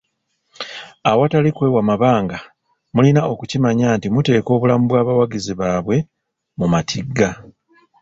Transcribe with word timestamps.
Awatali 1.11 1.49
kwewa 1.55 1.81
mabanga, 1.89 2.37
mulina 2.93 3.21
okukimanya 3.31 3.87
nti 3.97 4.07
muteeka 4.13 4.49
obulamu 4.55 4.85
bw'abawagizi 4.87 5.53
babwe 5.61 5.97
mu 6.59 6.65
matigga. 6.73 7.29